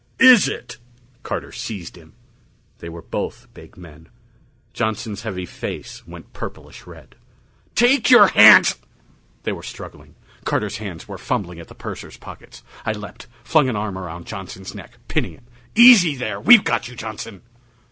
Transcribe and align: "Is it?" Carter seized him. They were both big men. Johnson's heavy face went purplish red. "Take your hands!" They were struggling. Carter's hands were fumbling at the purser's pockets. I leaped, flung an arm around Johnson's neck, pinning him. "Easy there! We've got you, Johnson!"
"Is 0.17 0.47
it?" 0.47 0.79
Carter 1.21 1.51
seized 1.51 1.95
him. 1.95 2.13
They 2.79 2.89
were 2.89 3.03
both 3.03 3.45
big 3.53 3.77
men. 3.77 4.09
Johnson's 4.73 5.21
heavy 5.21 5.45
face 5.45 6.07
went 6.07 6.33
purplish 6.33 6.87
red. 6.87 7.13
"Take 7.75 8.09
your 8.09 8.25
hands!" 8.25 8.79
They 9.43 9.51
were 9.51 9.61
struggling. 9.61 10.15
Carter's 10.43 10.77
hands 10.77 11.07
were 11.07 11.19
fumbling 11.19 11.59
at 11.59 11.67
the 11.67 11.75
purser's 11.75 12.17
pockets. 12.17 12.63
I 12.83 12.93
leaped, 12.93 13.27
flung 13.43 13.69
an 13.69 13.75
arm 13.75 13.95
around 13.95 14.25
Johnson's 14.25 14.73
neck, 14.73 14.97
pinning 15.07 15.33
him. 15.33 15.45
"Easy 15.75 16.15
there! 16.15 16.39
We've 16.41 16.63
got 16.63 16.87
you, 16.87 16.95
Johnson!" 16.95 17.43